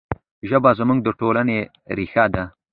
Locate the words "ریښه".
1.97-2.25